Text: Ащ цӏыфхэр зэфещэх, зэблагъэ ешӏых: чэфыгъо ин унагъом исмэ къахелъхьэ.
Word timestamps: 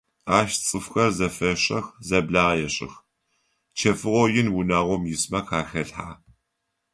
Ащ 0.37 0.51
цӏыфхэр 0.65 1.09
зэфещэх, 1.17 1.85
зэблагъэ 2.07 2.59
ешӏых: 2.67 2.93
чэфыгъо 3.77 4.23
ин 4.39 4.47
унагъом 4.57 5.03
исмэ 5.13 5.39
къахелъхьэ. 5.47 6.09